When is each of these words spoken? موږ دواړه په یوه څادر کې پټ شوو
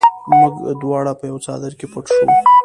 موږ 0.39 0.53
دواړه 0.81 1.11
په 1.19 1.25
یوه 1.29 1.43
څادر 1.45 1.71
کې 1.79 1.85
پټ 1.93 2.05
شوو 2.15 2.33